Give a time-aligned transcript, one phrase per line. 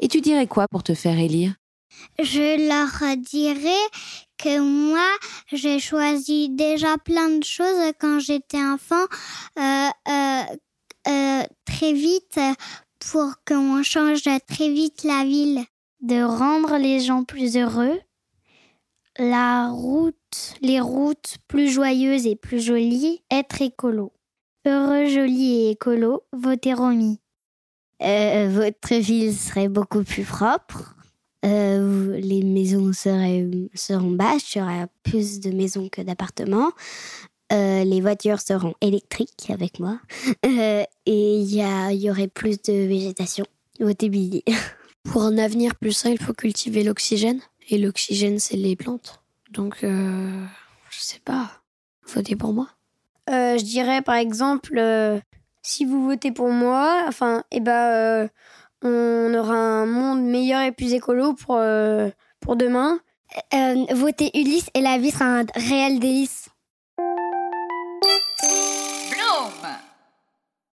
[0.00, 1.54] Et tu dirais quoi pour te faire élire?
[2.18, 3.70] Je leur dirais
[4.38, 5.08] que moi,
[5.52, 9.04] j'ai choisi déjà plein de choses quand j'étais enfant,
[9.58, 10.42] euh, euh,
[11.08, 12.40] euh, très vite,
[12.98, 15.64] pour qu'on change très vite la ville.
[16.00, 17.98] De rendre les gens plus heureux,
[19.18, 24.12] la route, les routes plus joyeuses et plus jolies, être écolo.
[24.66, 27.20] Heureux, joli et écolo, votez Romy.
[28.02, 30.94] Euh, votre ville serait beaucoup plus propre.
[31.44, 36.72] Euh, les maisons seraient, seront basses, il y aurait plus de maisons que d'appartements.
[37.52, 40.00] Euh, les voitures seront électriques avec moi.
[40.42, 43.44] et il y, y aurait plus de végétation.
[43.78, 44.42] Votez Billy.
[45.04, 47.40] Pour un avenir plus sain, il faut cultiver l'oxygène.
[47.68, 49.20] Et l'oxygène, c'est les plantes.
[49.50, 50.46] Donc, je
[50.98, 51.62] sais pas.
[52.06, 52.68] Votez pour moi.
[53.28, 54.78] je dirais par exemple
[55.64, 57.08] si vous votez pour moi,
[57.50, 58.28] eh ben, euh,
[58.82, 63.00] on aura un monde meilleur et plus écolo pour, euh, pour demain.
[63.54, 66.50] Euh, votez Ulysse et la vie sera un réel délice.
[69.10, 69.72] Bloom